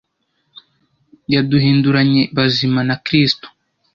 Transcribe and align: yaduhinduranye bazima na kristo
yaduhinduranye 1.33 2.21
bazima 2.35 2.79
na 2.87 2.95
kristo 3.05 3.47